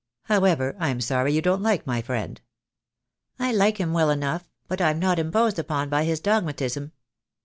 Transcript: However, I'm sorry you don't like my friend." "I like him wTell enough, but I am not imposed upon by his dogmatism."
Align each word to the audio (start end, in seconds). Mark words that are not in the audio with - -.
However, 0.23 0.75
I'm 0.79 0.99
sorry 0.99 1.31
you 1.33 1.43
don't 1.43 1.61
like 1.61 1.85
my 1.85 2.01
friend." 2.01 2.41
"I 3.37 3.51
like 3.51 3.77
him 3.77 3.93
wTell 3.93 4.11
enough, 4.11 4.49
but 4.67 4.81
I 4.81 4.89
am 4.89 4.97
not 4.97 5.19
imposed 5.19 5.59
upon 5.59 5.89
by 5.89 6.05
his 6.05 6.19
dogmatism." 6.19 6.91